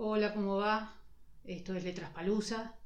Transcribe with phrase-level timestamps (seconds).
[0.00, 0.94] Hola, ¿cómo va?
[1.42, 2.76] Esto es Letras Palusa,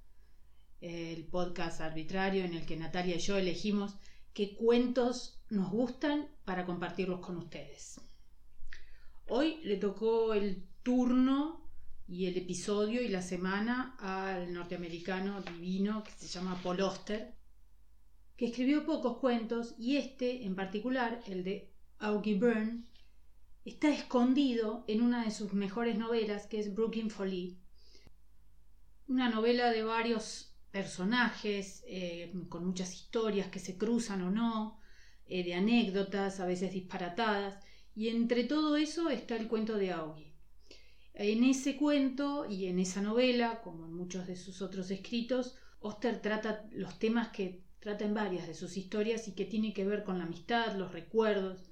[0.80, 3.98] el podcast arbitrario en el que Natalia y yo elegimos
[4.32, 8.00] qué cuentos nos gustan para compartirlos con ustedes.
[9.28, 11.68] Hoy le tocó el turno
[12.08, 17.34] y el episodio y la semana al norteamericano divino que se llama Paul Oster,
[18.38, 22.84] que escribió pocos cuentos y este en particular, el de Augie Byrne,
[23.64, 27.58] está escondido en una de sus mejores novelas que es Brooklyn Folly.
[29.06, 34.80] Una novela de varios personajes, eh, con muchas historias que se cruzan o no,
[35.26, 37.62] eh, de anécdotas, a veces disparatadas,
[37.94, 40.34] y entre todo eso está el cuento de Augie.
[41.14, 46.22] En ese cuento y en esa novela, como en muchos de sus otros escritos, Oster
[46.22, 50.04] trata los temas que trata en varias de sus historias y que tiene que ver
[50.04, 51.71] con la amistad, los recuerdos,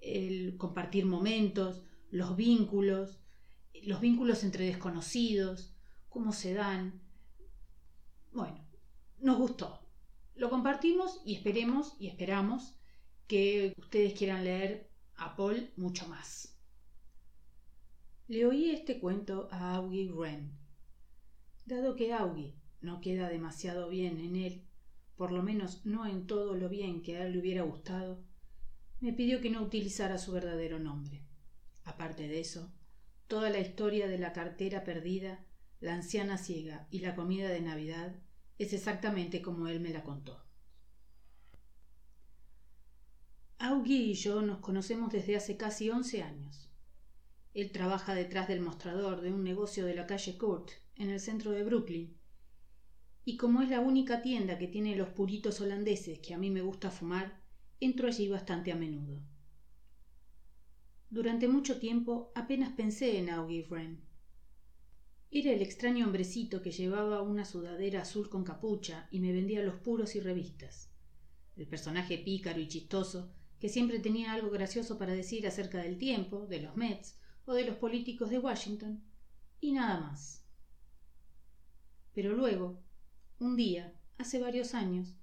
[0.00, 3.20] el compartir momentos, los vínculos,
[3.82, 5.74] los vínculos entre desconocidos,
[6.08, 7.00] cómo se dan.
[8.32, 8.66] Bueno,
[9.18, 9.86] nos gustó.
[10.34, 12.78] Lo compartimos y esperemos y esperamos
[13.26, 16.56] que ustedes quieran leer a Paul mucho más.
[18.26, 20.56] Le oí este cuento a Augie Wren.
[21.66, 24.64] Dado que Augie no queda demasiado bien en él,
[25.16, 28.24] por lo menos no en todo lo bien que a él le hubiera gustado,
[29.00, 31.24] me pidió que no utilizara su verdadero nombre.
[31.84, 32.72] Aparte de eso,
[33.26, 35.44] toda la historia de la cartera perdida,
[35.80, 38.14] la anciana ciega y la comida de Navidad
[38.58, 40.44] es exactamente como él me la contó.
[43.58, 46.70] Augie y yo nos conocemos desde hace casi once años.
[47.54, 51.50] Él trabaja detrás del mostrador de un negocio de la calle Court, en el centro
[51.50, 52.16] de Brooklyn,
[53.24, 56.62] y como es la única tienda que tiene los puritos holandeses que a mí me
[56.62, 57.40] gusta fumar,
[57.80, 59.20] entro allí bastante a menudo.
[61.08, 64.00] Durante mucho tiempo apenas pensé en Augie Wren.
[65.30, 69.76] Era el extraño hombrecito que llevaba una sudadera azul con capucha y me vendía los
[69.76, 70.90] puros y revistas.
[71.56, 76.46] El personaje pícaro y chistoso que siempre tenía algo gracioso para decir acerca del tiempo,
[76.46, 79.02] de los Mets o de los políticos de Washington,
[79.60, 80.44] y nada más.
[82.14, 82.82] Pero luego,
[83.38, 85.14] un día, hace varios años,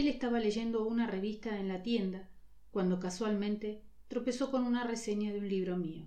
[0.00, 2.28] él estaba leyendo una revista en la tienda
[2.70, 6.06] cuando casualmente tropezó con una reseña de un libro mío.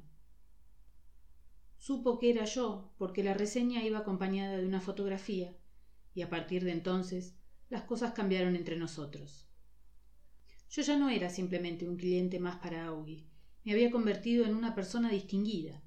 [1.79, 5.57] Supo que era yo porque la reseña iba acompañada de una fotografía
[6.13, 7.35] y a partir de entonces
[7.69, 9.47] las cosas cambiaron entre nosotros.
[10.69, 13.25] Yo ya no era simplemente un cliente más para Augie,
[13.63, 15.81] me había convertido en una persona distinguida.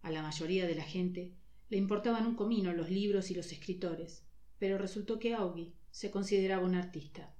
[0.00, 1.34] A la mayoría de la gente
[1.68, 4.24] le importaban un comino los libros y los escritores,
[4.58, 7.32] pero resultó que Augie se consideraba un artista.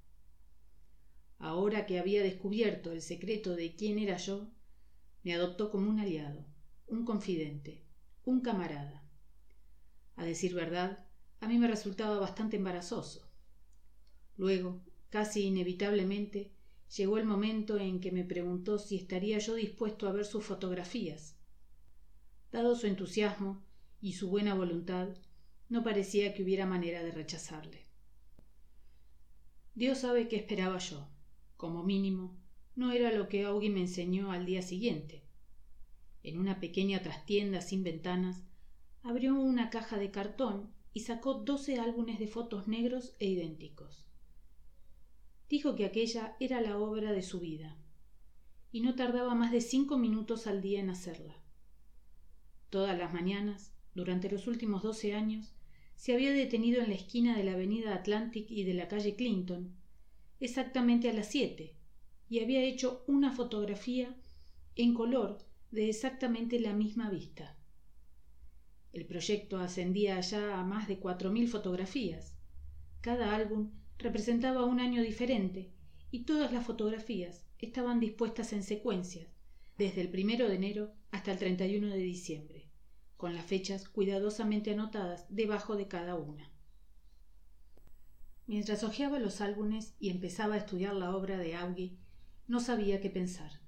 [1.39, 4.53] Ahora que había descubierto el secreto de quién era yo,
[5.25, 6.47] me adoptó como un aliado,
[6.87, 7.83] un confidente,
[8.25, 9.09] un camarada.
[10.17, 11.05] A decir verdad,
[11.41, 13.29] a mí me resultaba bastante embarazoso.
[14.37, 16.53] Luego, casi inevitablemente,
[16.95, 21.39] llegó el momento en que me preguntó si estaría yo dispuesto a ver sus fotografías.
[22.53, 23.65] Dado su entusiasmo
[23.99, 25.09] y su buena voluntad,
[25.71, 27.92] no parecía que hubiera manera de rechazarle.
[29.75, 31.09] Dios sabe qué esperaba yo.
[31.57, 32.37] Como mínimo,
[32.75, 35.25] no era lo que Augie me enseñó al día siguiente.
[36.23, 38.43] En una pequeña trastienda sin ventanas,
[39.03, 44.07] abrió una caja de cartón y sacó doce álbumes de fotos negros e idénticos.
[45.49, 47.79] Dijo que aquella era la obra de su vida,
[48.71, 51.37] y no tardaba más de cinco minutos al día en hacerla.
[52.71, 55.55] Todas las mañanas, durante los últimos doce años,
[56.03, 59.73] se había detenido en la esquina de la avenida Atlantic y de la calle Clinton,
[60.41, 61.77] exactamente a las siete,
[62.29, 64.13] y había hecho una fotografía
[64.75, 65.39] en color
[65.71, 67.57] de exactamente la misma vista.
[68.93, 72.35] El proyecto ascendía ya a más de cuatro mil fotografías.
[73.01, 75.71] Cada álbum representaba un año diferente
[76.11, 79.29] y todas las fotografías estaban dispuestas en secuencias,
[79.79, 82.62] desde el primero de enero hasta el 31 de diciembre
[83.23, 86.51] con las fechas cuidadosamente anotadas debajo de cada una.
[88.49, 91.97] Mientras hojeaba los álbumes y empezaba a estudiar la obra de Augie,
[92.49, 93.61] no sabía qué pensar.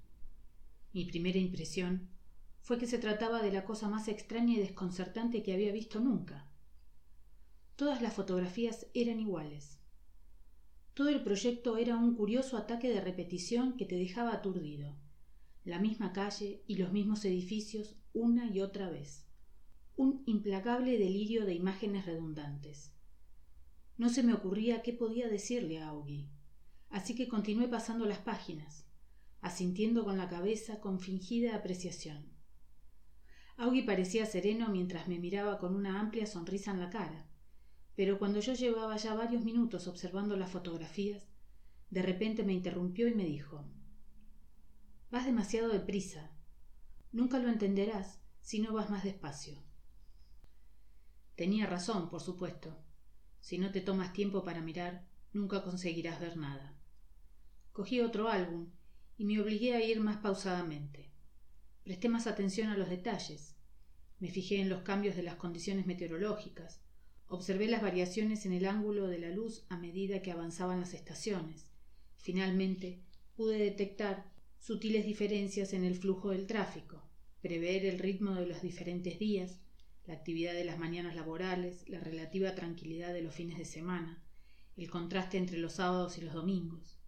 [0.91, 2.09] Mi primera impresión
[2.59, 6.51] fue que se trataba de la cosa más extraña y desconcertante que había visto nunca.
[7.77, 9.79] Todas las fotografías eran iguales.
[10.93, 14.97] Todo el proyecto era un curioso ataque de repetición que te dejaba aturdido.
[15.63, 19.24] La misma calle y los mismos edificios una y otra vez
[19.97, 22.93] un implacable delirio de imágenes redundantes.
[23.97, 26.29] No se me ocurría qué podía decirle a Augie,
[26.89, 28.85] así que continué pasando las páginas,
[29.39, 32.33] asintiendo con la cabeza con fingida apreciación.
[33.55, 37.29] Augie parecía sereno mientras me miraba con una amplia sonrisa en la cara,
[37.95, 41.29] pero cuando yo llevaba ya varios minutos observando las fotografías,
[41.89, 43.63] de repente me interrumpió y me dijo
[45.09, 46.31] Vas demasiado deprisa.
[47.13, 49.63] Nunca lo entenderás si no vas más despacio.
[51.35, 52.77] Tenía razón, por supuesto.
[53.41, 56.77] Si no te tomas tiempo para mirar, nunca conseguirás ver nada.
[57.73, 58.69] Cogí otro álbum
[59.17, 61.11] y me obligué a ir más pausadamente.
[61.83, 63.55] Presté más atención a los detalles.
[64.19, 66.81] Me fijé en los cambios de las condiciones meteorológicas.
[67.27, 71.69] Observé las variaciones en el ángulo de la luz a medida que avanzaban las estaciones.
[72.17, 73.03] Finalmente,
[73.35, 77.03] pude detectar sutiles diferencias en el flujo del tráfico,
[77.41, 79.59] prever el ritmo de los diferentes días,
[80.07, 84.21] la actividad de las mañanas laborales, la relativa tranquilidad de los fines de semana,
[84.77, 86.99] el contraste entre los sábados y los domingos.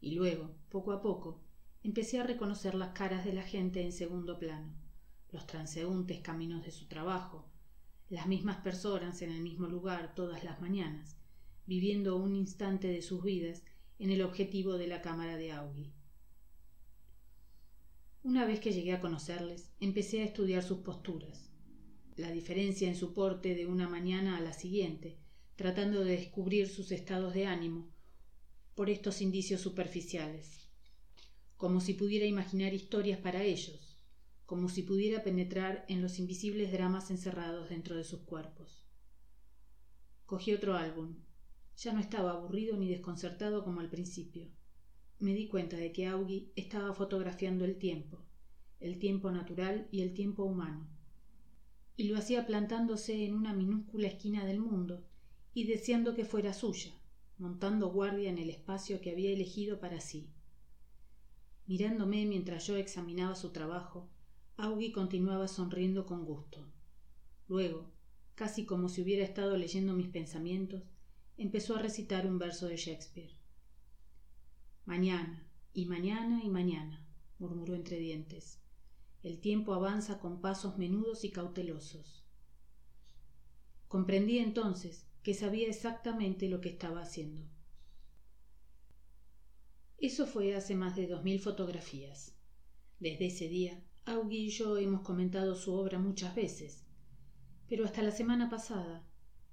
[0.00, 1.42] Y luego, poco a poco,
[1.82, 4.74] empecé a reconocer las caras de la gente en segundo plano,
[5.32, 7.48] los transeúntes caminos de su trabajo,
[8.08, 11.16] las mismas personas en el mismo lugar todas las mañanas,
[11.66, 13.64] viviendo un instante de sus vidas
[13.98, 15.92] en el objetivo de la cámara de Augie.
[18.22, 21.50] Una vez que llegué a conocerles, empecé a estudiar sus posturas,
[22.16, 25.18] la diferencia en su porte de una mañana a la siguiente,
[25.54, 27.90] tratando de descubrir sus estados de ánimo
[28.74, 30.68] por estos indicios superficiales,
[31.56, 33.98] como si pudiera imaginar historias para ellos,
[34.46, 38.86] como si pudiera penetrar en los invisibles dramas encerrados dentro de sus cuerpos.
[40.24, 41.16] Cogí otro álbum.
[41.76, 44.48] Ya no estaba aburrido ni desconcertado como al principio.
[45.18, 48.24] Me di cuenta de que Augie estaba fotografiando el tiempo,
[48.80, 50.95] el tiempo natural y el tiempo humano,
[51.96, 55.06] y lo hacía plantándose en una minúscula esquina del mundo
[55.54, 56.92] y deseando que fuera suya,
[57.38, 60.30] montando guardia en el espacio que había elegido para sí.
[61.66, 64.10] Mirándome mientras yo examinaba su trabajo,
[64.56, 66.70] Augie continuaba sonriendo con gusto.
[67.48, 67.90] Luego,
[68.34, 70.82] casi como si hubiera estado leyendo mis pensamientos,
[71.36, 73.32] empezó a recitar un verso de Shakespeare.
[74.84, 77.06] Mañana, y mañana, y mañana,
[77.38, 78.62] murmuró entre dientes.
[79.26, 82.24] El tiempo avanza con pasos menudos y cautelosos.
[83.88, 87.42] Comprendí entonces que sabía exactamente lo que estaba haciendo.
[89.98, 92.36] Eso fue hace más de dos mil fotografías.
[93.00, 96.84] Desde ese día, Augie y yo hemos comentado su obra muchas veces,
[97.68, 99.04] pero hasta la semana pasada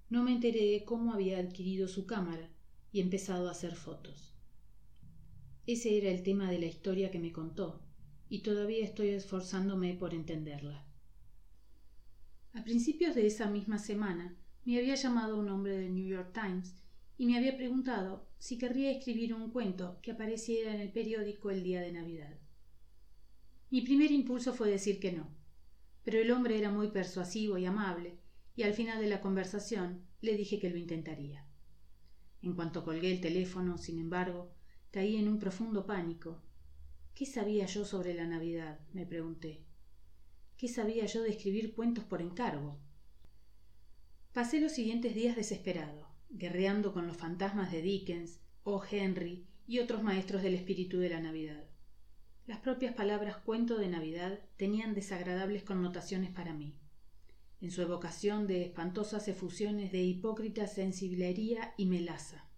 [0.08, 2.48] no me enteré de cómo había adquirido su cámara
[2.92, 4.36] y empezado a hacer fotos.
[5.66, 7.83] Ese era el tema de la historia que me contó,
[8.34, 10.84] y todavía estoy esforzándome por entenderla.
[12.54, 14.36] A principios de esa misma semana
[14.66, 16.76] me había llamado un hombre del New York Times
[17.16, 21.62] y me había preguntado si querría escribir un cuento que apareciera en el periódico el
[21.62, 22.40] día de Navidad.
[23.70, 25.30] Mi primer impulso fue decir que no,
[26.04, 28.18] pero el hombre era muy persuasivo y amable,
[28.56, 31.46] y al final de la conversación le dije que lo intentaría.
[32.42, 34.56] En cuanto colgué el teléfono, sin embargo,
[34.90, 36.42] caí en un profundo pánico
[37.16, 38.80] ¿Qué sabía yo sobre la Navidad?
[38.92, 39.64] me pregunté.
[40.58, 42.80] ¿Qué sabía yo de escribir cuentos por encargo?
[44.34, 48.84] Pasé los siguientes días desesperado, guerreando con los fantasmas de Dickens, O.
[48.84, 51.64] Henry y otros maestros del espíritu de la Navidad.
[52.48, 56.76] Las propias palabras cuento de Navidad tenían desagradables connotaciones para mí,
[57.62, 62.50] en su evocación de espantosas efusiones de hipócrita sensiblería y melaza.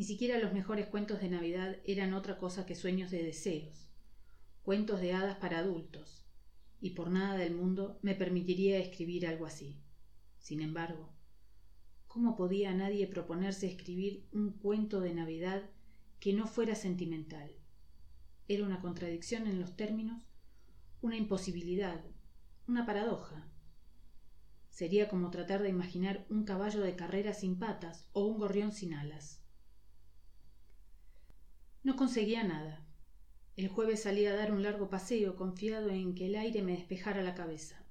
[0.00, 3.90] Ni siquiera los mejores cuentos de Navidad eran otra cosa que sueños de deseos,
[4.62, 6.24] cuentos de hadas para adultos,
[6.80, 9.78] y por nada del mundo me permitiría escribir algo así.
[10.38, 11.12] Sin embargo,
[12.06, 15.68] ¿cómo podía nadie proponerse escribir un cuento de Navidad
[16.18, 17.50] que no fuera sentimental?
[18.48, 20.22] Era una contradicción en los términos,
[21.02, 22.02] una imposibilidad,
[22.66, 23.50] una paradoja.
[24.70, 28.94] Sería como tratar de imaginar un caballo de carrera sin patas o un gorrión sin
[28.94, 29.39] alas.
[31.82, 32.86] No conseguía nada.
[33.56, 37.22] El jueves salí a dar un largo paseo confiado en que el aire me despejara
[37.22, 37.86] la cabeza.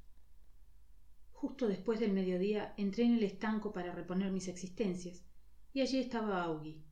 [1.31, 5.25] Justo después del mediodía entré en el estanco para reponer mis existencias,
[5.73, 6.83] y allí estaba Augie,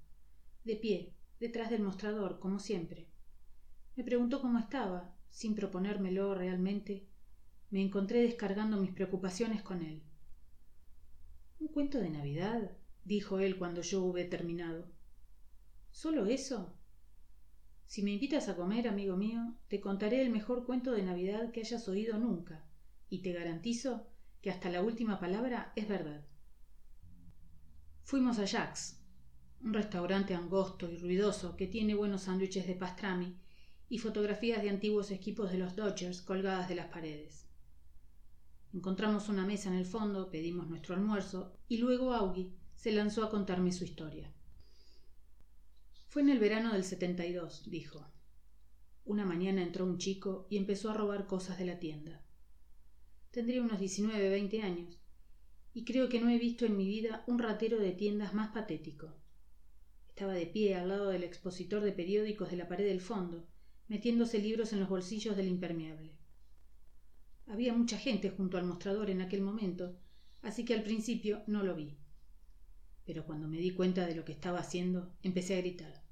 [0.63, 3.09] de pie, detrás del mostrador, como siempre.
[3.95, 7.07] Me preguntó cómo estaba, sin proponérmelo realmente.
[7.69, 10.01] Me encontré descargando mis preocupaciones con él.
[11.59, 12.71] ¿Un cuento de Navidad?
[13.03, 14.91] dijo él cuando yo hube terminado.
[15.91, 16.76] ¿Solo eso?
[17.87, 21.61] Si me invitas a comer, amigo mío, te contaré el mejor cuento de Navidad que
[21.61, 22.65] hayas oído nunca,
[23.09, 24.09] y te garantizo
[24.41, 26.25] que hasta la última palabra es verdad.
[28.03, 29.01] Fuimos a Jack's,
[29.61, 33.39] un restaurante angosto y ruidoso que tiene buenos sándwiches de pastrami
[33.87, 37.47] y fotografías de antiguos equipos de los Dodgers colgadas de las paredes.
[38.73, 43.29] Encontramos una mesa en el fondo, pedimos nuestro almuerzo y luego Augie se lanzó a
[43.29, 44.33] contarme su historia.
[46.07, 48.09] Fue en el verano del 72, dijo.
[49.03, 52.23] Una mañana entró un chico y empezó a robar cosas de la tienda.
[53.31, 54.99] Tendría unos 19, 20 años,
[55.73, 59.15] y creo que no he visto en mi vida un ratero de tiendas más patético.
[60.07, 63.47] Estaba de pie al lado del expositor de periódicos de la pared del fondo,
[63.87, 66.17] metiéndose libros en los bolsillos del impermeable.
[67.45, 69.99] Había mucha gente junto al mostrador en aquel momento,
[70.41, 71.97] así que al principio no lo vi.
[73.07, 76.03] Pero cuando me di cuenta de lo que estaba haciendo, empecé a gritar.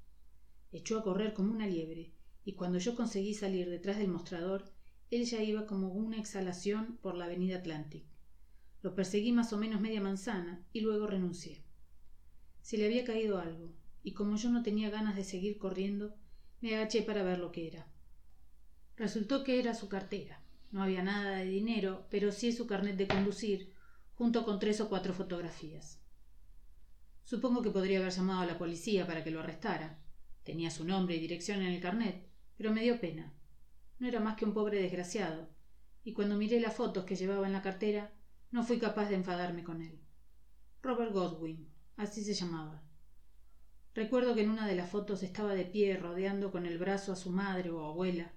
[0.72, 4.72] Echó a correr como una liebre, y cuando yo conseguí salir detrás del mostrador,
[5.10, 8.06] él ya iba como una exhalación por la avenida Atlantic.
[8.80, 11.62] Lo perseguí más o menos media manzana y luego renuncié.
[12.62, 16.16] Se le había caído algo, y como yo no tenía ganas de seguir corriendo,
[16.62, 17.86] me agaché para ver lo que era.
[18.96, 20.42] Resultó que era su cartera.
[20.72, 23.74] No había nada de dinero, pero sí su carnet de conducir,
[24.14, 26.00] junto con tres o cuatro fotografías.
[27.26, 29.98] Supongo que podría haber llamado a la policía para que lo arrestara.
[30.44, 32.24] Tenía su nombre y dirección en el carnet,
[32.56, 33.34] pero me dio pena.
[33.98, 35.50] No era más que un pobre desgraciado,
[36.04, 38.14] y cuando miré las fotos que llevaba en la cartera,
[38.52, 39.98] no fui capaz de enfadarme con él.
[40.82, 42.84] Robert Godwin, así se llamaba.
[43.92, 47.16] Recuerdo que en una de las fotos estaba de pie rodeando con el brazo a
[47.16, 48.34] su madre o abuela.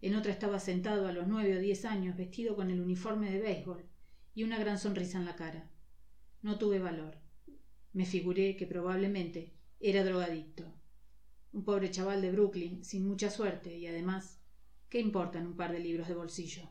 [0.00, 3.40] En otra estaba sentado a los nueve o diez años vestido con el uniforme de
[3.40, 3.84] béisbol
[4.36, 5.68] y una gran sonrisa en la cara.
[6.42, 7.23] No tuve valor.
[7.94, 10.70] Me figuré que probablemente era drogadicto.
[11.52, 14.38] Un pobre chaval de Brooklyn, sin mucha suerte y además,
[14.90, 16.68] ¿qué importan un par de libros de bolsillo?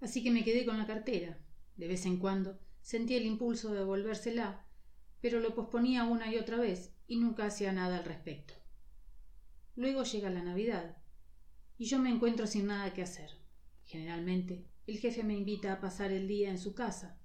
[0.00, 1.38] Así que me quedé con la cartera.
[1.76, 4.66] De vez en cuando sentí el impulso de devolvérsela
[5.22, 8.54] pero lo posponía una y otra vez y nunca hacía nada al respecto.
[9.76, 10.98] Luego llega la Navidad
[11.78, 13.30] y yo me encuentro sin nada que hacer.
[13.84, 17.20] Generalmente el jefe me invita a pasar el día en su casa,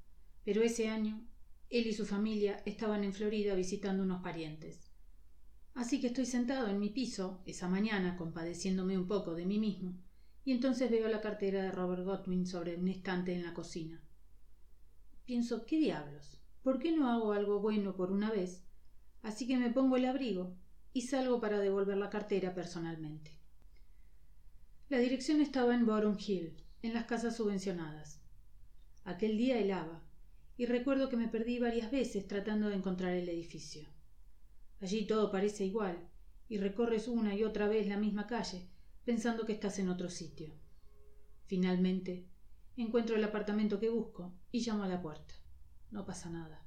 [0.45, 1.27] pero ese año
[1.69, 4.91] él y su familia estaban en Florida visitando unos parientes.
[5.73, 9.95] Así que estoy sentado en mi piso esa mañana compadeciéndome un poco de mí mismo,
[10.43, 14.01] y entonces veo la cartera de Robert Godwin sobre un estante en la cocina.
[15.25, 16.39] Pienso, ¿qué diablos?
[16.63, 18.65] ¿Por qué no hago algo bueno por una vez?
[19.21, 20.55] Así que me pongo el abrigo
[20.93, 23.37] y salgo para devolver la cartera personalmente.
[24.89, 28.21] La dirección estaba en Bottom Hill, en las casas subvencionadas.
[29.03, 30.06] Aquel día helaba,
[30.57, 33.87] y recuerdo que me perdí varias veces tratando de encontrar el edificio.
[34.81, 36.09] Allí todo parece igual,
[36.49, 38.67] y recorres una y otra vez la misma calle,
[39.05, 40.53] pensando que estás en otro sitio.
[41.45, 42.27] Finalmente,
[42.75, 45.33] encuentro el apartamento que busco y llamo a la puerta.
[45.91, 46.65] No pasa nada.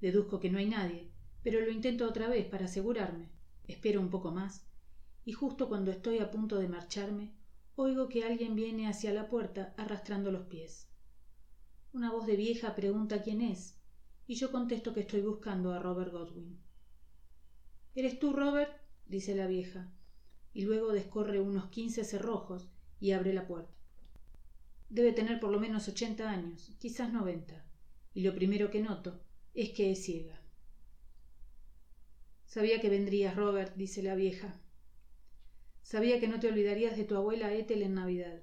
[0.00, 1.10] Deduzco que no hay nadie,
[1.42, 3.30] pero lo intento otra vez para asegurarme.
[3.66, 4.66] Espero un poco más,
[5.24, 7.34] y justo cuando estoy a punto de marcharme,
[7.76, 10.87] oigo que alguien viene hacia la puerta arrastrando los pies.
[11.92, 13.78] Una voz de vieja pregunta quién es,
[14.26, 16.60] y yo contesto que estoy buscando a Robert Godwin.
[17.94, 18.70] ¿Eres tú, Robert?
[19.06, 19.90] dice la vieja,
[20.52, 23.74] y luego descorre unos quince cerrojos y abre la puerta.
[24.90, 27.64] Debe tener por lo menos ochenta años, quizás noventa
[28.14, 29.20] y lo primero que noto
[29.54, 30.40] es que es ciega.
[32.46, 34.60] Sabía que vendrías, Robert, dice la vieja.
[35.82, 38.42] Sabía que no te olvidarías de tu abuela Ethel en Navidad.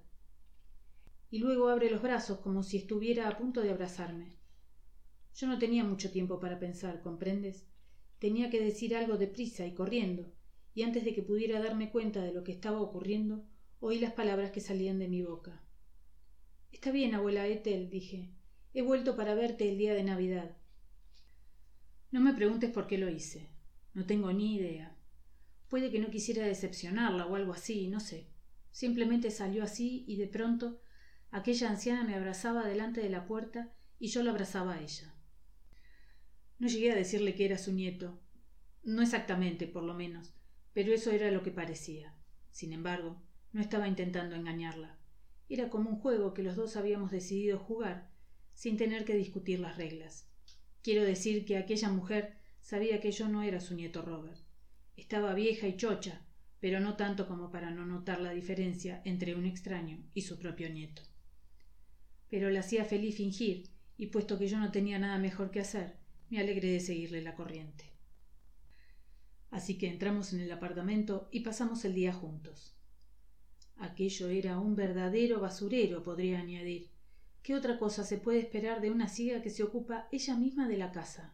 [1.30, 4.38] Y luego abre los brazos como si estuviera a punto de abrazarme.
[5.36, 7.68] Yo no tenía mucho tiempo para pensar, ¿comprendes?
[8.20, 10.32] Tenía que decir algo deprisa y corriendo,
[10.74, 13.46] y antes de que pudiera darme cuenta de lo que estaba ocurriendo,
[13.80, 15.62] oí las palabras que salían de mi boca.
[16.72, 18.32] Está bien, abuela Ethel, dije.
[18.74, 20.58] He vuelto para verte el día de Navidad.
[22.12, 23.50] No me preguntes por qué lo hice.
[23.94, 24.98] No tengo ni idea.
[25.70, 28.28] Puede que no quisiera decepcionarla o algo así, no sé.
[28.72, 30.80] Simplemente salió así y de pronto
[31.36, 35.14] aquella anciana me abrazaba delante de la puerta y yo la abrazaba a ella.
[36.60, 38.22] No llegué a decirle que era su nieto.
[38.84, 40.34] No exactamente, por lo menos,
[40.74, 42.16] pero eso era lo que parecía.
[42.52, 44.98] Sin embargo, no estaba intentando engañarla.
[45.50, 48.10] Era como un juego que los dos habíamos decidido jugar
[48.54, 50.30] sin tener que discutir las reglas.
[50.84, 54.40] Quiero decir que aquella mujer sabía que yo no era su nieto Robert.
[54.96, 56.22] Estaba vieja y chocha,
[56.62, 60.70] pero no tanto como para no notar la diferencia entre un extraño y su propio
[60.70, 61.02] nieto.
[62.36, 65.96] Pero la hacía feliz fingir, y puesto que yo no tenía nada mejor que hacer,
[66.30, 67.94] me alegré de seguirle la corriente.
[69.52, 72.76] Así que entramos en el apartamento y pasamos el día juntos.
[73.78, 76.92] Aquello era un verdadero basurero, podría añadir,
[77.42, 80.76] ¿Qué otra cosa se puede esperar de una ciega que se ocupa ella misma de
[80.76, 81.34] la casa?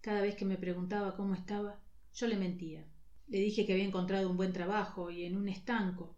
[0.00, 1.80] Cada vez que me preguntaba cómo estaba,
[2.12, 2.84] yo le mentía.
[3.28, 6.16] Le dije que había encontrado un buen trabajo y en un estanco.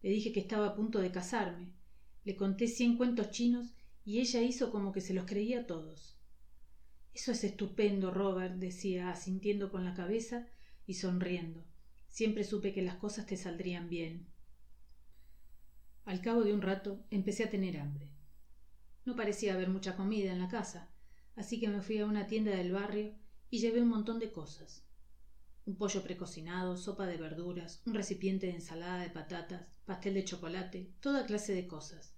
[0.00, 1.74] Le dije que estaba a punto de casarme.
[2.24, 6.18] Le conté cien cuentos chinos y ella hizo como que se los creía todos.
[7.12, 10.46] Eso es estupendo, Robert, decía, asintiendo con la cabeza
[10.86, 11.64] y sonriendo.
[12.08, 14.26] Siempre supe que las cosas te saldrían bien.
[16.04, 18.10] Al cabo de un rato empecé a tener hambre.
[19.04, 20.90] No parecía haber mucha comida en la casa,
[21.36, 23.14] así que me fui a una tienda del barrio
[23.50, 24.86] y llevé un montón de cosas.
[25.66, 30.94] Un pollo precocinado, sopa de verduras, un recipiente de ensalada de patatas, pastel de chocolate,
[31.00, 32.13] toda clase de cosas.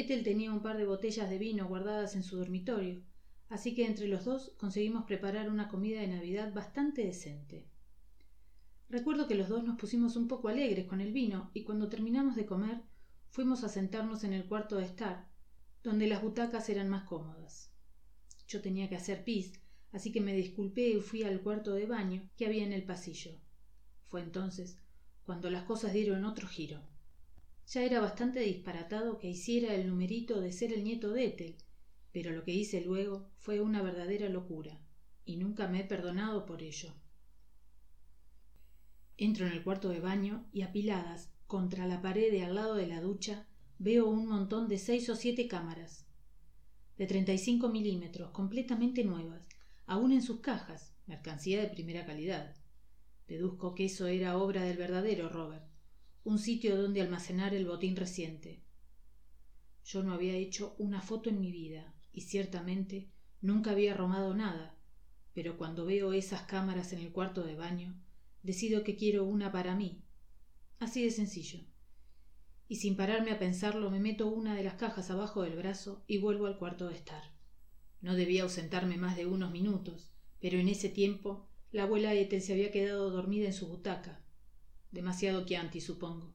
[0.00, 3.02] Ethel tenía un par de botellas de vino guardadas en su dormitorio,
[3.48, 7.66] así que entre los dos conseguimos preparar una comida de Navidad bastante decente.
[8.88, 12.36] Recuerdo que los dos nos pusimos un poco alegres con el vino y cuando terminamos
[12.36, 12.80] de comer
[13.30, 15.26] fuimos a sentarnos en el cuarto de estar,
[15.82, 17.72] donde las butacas eran más cómodas.
[18.46, 22.30] Yo tenía que hacer pis, así que me disculpé y fui al cuarto de baño
[22.36, 23.32] que había en el pasillo.
[24.06, 24.78] Fue entonces
[25.24, 26.82] cuando las cosas dieron otro giro.
[27.70, 31.56] Ya era bastante disparatado que hiciera el numerito de ser el nieto de Ethel,
[32.12, 34.80] pero lo que hice luego fue una verdadera locura,
[35.26, 36.94] y nunca me he perdonado por ello.
[39.18, 42.86] Entro en el cuarto de baño y apiladas contra la pared de al lado de
[42.86, 43.46] la ducha
[43.78, 46.06] veo un montón de seis o siete cámaras
[46.96, 49.48] de treinta y cinco milímetros completamente nuevas
[49.86, 52.56] aún en sus cajas mercancía de primera calidad
[53.28, 55.77] deduzco que eso era obra del verdadero robert
[56.24, 58.62] un sitio donde almacenar el botín reciente.
[59.84, 63.10] Yo no había hecho una foto en mi vida y ciertamente
[63.40, 64.78] nunca había romado nada
[65.38, 67.94] pero cuando veo esas cámaras en el cuarto de baño
[68.42, 70.02] decido que quiero una para mí.
[70.80, 71.60] Así de sencillo.
[72.66, 76.18] Y sin pararme a pensarlo me meto una de las cajas abajo del brazo y
[76.18, 77.22] vuelvo al cuarto de estar.
[78.00, 80.10] No debía ausentarme más de unos minutos
[80.40, 84.20] pero en ese tiempo la abuela Ethel se había quedado dormida en su butaca
[84.90, 86.34] demasiado chianti supongo.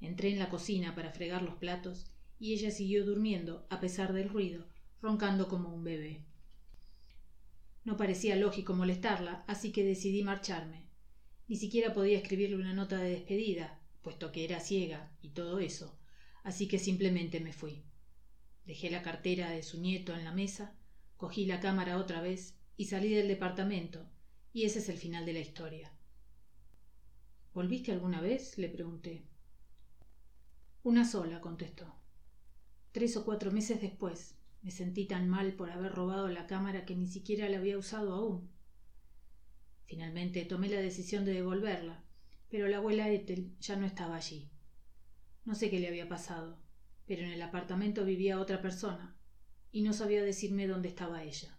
[0.00, 2.06] Entré en la cocina para fregar los platos
[2.38, 4.66] y ella siguió durmiendo a pesar del ruido
[5.00, 6.24] roncando como un bebé.
[7.84, 10.88] No parecía lógico molestarla así que decidí marcharme.
[11.46, 15.98] Ni siquiera podía escribirle una nota de despedida puesto que era ciega y todo eso
[16.44, 17.84] así que simplemente me fui.
[18.64, 20.74] Dejé la cartera de su nieto en la mesa
[21.16, 24.08] cogí la cámara otra vez y salí del departamento
[24.52, 25.92] y ese es el final de la historia
[27.58, 29.24] volviste alguna vez le pregunté.
[30.84, 31.92] Una sola contestó.
[32.92, 34.36] Tres o cuatro meses después.
[34.62, 38.14] Me sentí tan mal por haber robado la cámara que ni siquiera la había usado
[38.14, 38.48] aún.
[39.86, 42.04] Finalmente tomé la decisión de devolverla
[42.48, 44.52] pero la abuela ethel ya no estaba allí.
[45.44, 46.60] No sé qué le había pasado
[47.08, 49.16] pero en el apartamento vivía otra persona
[49.72, 51.58] y no sabía decirme dónde estaba ella.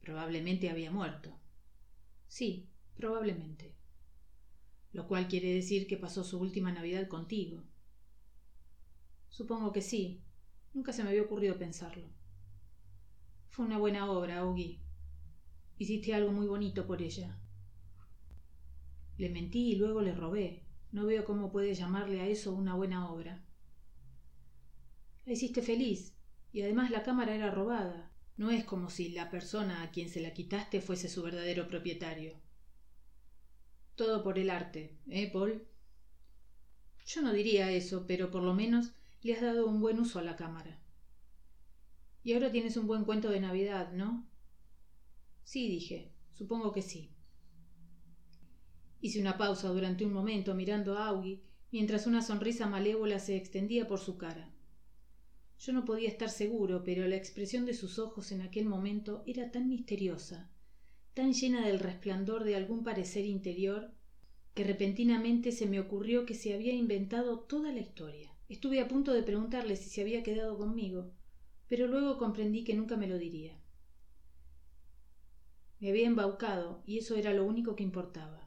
[0.00, 1.40] Probablemente había muerto.
[2.28, 3.81] Sí probablemente
[4.92, 7.62] lo cual quiere decir que pasó su última navidad contigo.
[9.28, 10.22] Supongo que sí.
[10.74, 12.08] Nunca se me había ocurrido pensarlo.
[13.50, 14.82] Fue una buena obra augie
[15.82, 17.36] hiciste algo muy bonito por ella.
[19.18, 20.64] Le mentí y luego le robé.
[20.92, 23.44] No veo cómo puede llamarle a eso una buena obra.
[25.24, 26.14] La hiciste feliz
[26.52, 28.12] y además la cámara era robada.
[28.36, 32.41] No es como si la persona a quien se la quitaste fuese su verdadero propietario
[33.94, 35.66] todo por el arte eh paul
[37.04, 40.22] yo no diría eso pero por lo menos le has dado un buen uso a
[40.22, 40.80] la cámara.
[42.24, 44.28] Y ahora tienes un buen cuento de navidad no
[45.44, 46.12] sí dije.
[46.32, 47.12] Supongo que sí.
[49.00, 53.86] Hice una pausa durante un momento mirando a augie mientras una sonrisa malévola se extendía
[53.86, 54.52] por su cara.
[55.58, 59.50] Yo no podía estar seguro pero la expresión de sus ojos en aquel momento era
[59.50, 60.51] tan misteriosa
[61.14, 63.92] tan llena del resplandor de algún parecer interior
[64.54, 68.30] que repentinamente se me ocurrió que se había inventado toda la historia.
[68.48, 71.12] Estuve a punto de preguntarle si se había quedado conmigo
[71.72, 73.58] pero luego comprendí que nunca me lo diría.
[75.80, 78.46] Me había embaucado y eso era lo único que importaba.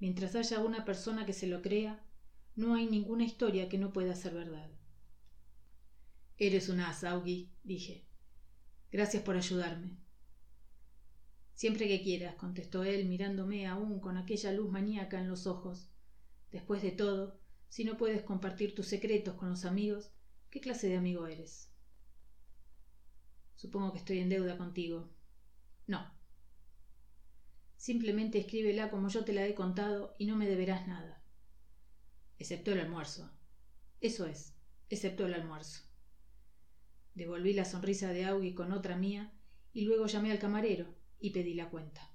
[0.00, 2.04] Mientras haya una persona que se lo crea
[2.56, 4.68] no hay ninguna historia que no pueda ser verdad.
[6.38, 8.04] Eres un as augie dije.
[8.90, 9.96] Gracias por ayudarme
[11.60, 15.90] siempre que quieras contestó él mirándome aún con aquella luz maníaca en los ojos.
[16.50, 20.10] Después de todo si no puedes compartir tus secretos con los amigos
[20.48, 21.68] qué clase de amigo eres
[23.56, 25.10] supongo que estoy en deuda contigo.
[25.86, 26.10] No.
[27.76, 31.22] Simplemente escríbela como yo te la he contado y no me deberás nada.
[32.38, 33.30] Excepto el almuerzo.
[34.00, 34.54] Eso es
[34.88, 35.82] excepto el almuerzo.
[37.14, 39.30] Devolví la sonrisa de augie con otra mía
[39.74, 42.09] y luego llamé al camarero y pedí la cuenta